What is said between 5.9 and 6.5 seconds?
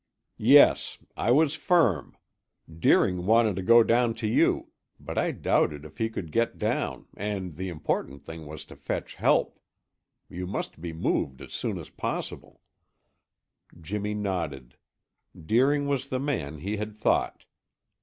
he could